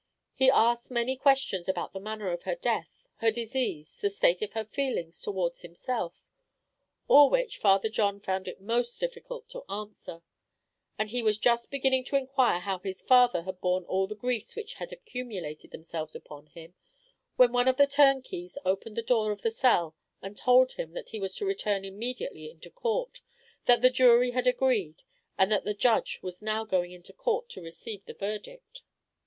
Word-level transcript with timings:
He 0.33 0.49
asked 0.49 0.89
many 0.89 1.15
questions 1.15 1.69
about 1.69 1.91
the 1.91 1.99
manner 1.99 2.31
of 2.31 2.41
her 2.41 2.55
death 2.55 3.07
her 3.17 3.29
disease 3.29 3.99
the 4.01 4.09
state 4.09 4.41
of 4.41 4.53
her 4.53 4.63
feelings 4.65 5.21
towards 5.21 5.61
himself 5.61 6.23
all 7.07 7.29
which 7.29 7.59
Father 7.59 7.87
John 7.87 8.19
found 8.19 8.47
it 8.47 8.59
most 8.59 8.97
difficult 8.99 9.47
to 9.49 9.63
answer; 9.69 10.23
and 10.97 11.11
he 11.11 11.21
was 11.21 11.37
just 11.37 11.69
beginning 11.69 12.03
to 12.05 12.15
inquire 12.15 12.61
how 12.61 12.79
his 12.79 12.99
father 12.99 13.43
had 13.43 13.61
borne 13.61 13.83
all 13.83 14.07
the 14.07 14.15
griefs 14.15 14.55
which 14.55 14.73
had 14.73 14.91
accumulated 14.91 15.69
themselves 15.69 16.15
upon 16.15 16.47
him, 16.47 16.73
when 17.35 17.51
one 17.51 17.67
of 17.67 17.77
the 17.77 17.85
turnkeys 17.85 18.57
opened 18.65 18.95
the 18.95 19.03
door 19.03 19.31
of 19.31 19.43
the 19.43 19.51
cell, 19.51 19.95
and 20.19 20.35
told 20.35 20.71
him 20.71 20.93
that 20.93 21.09
he 21.09 21.19
was 21.19 21.35
to 21.35 21.45
return 21.45 21.85
immediately 21.85 22.49
into 22.49 22.71
court 22.71 23.21
that 23.65 23.83
the 23.83 23.91
jury 23.91 24.31
had 24.31 24.47
agreed 24.47 25.03
and 25.37 25.51
that 25.51 25.63
the 25.63 25.75
judge 25.75 26.21
was 26.23 26.41
now 26.41 26.63
going 26.65 26.89
into 26.91 27.13
court 27.13 27.47
to 27.49 27.61
receive 27.61 28.03
the 28.05 28.15
verdict. 28.15 28.81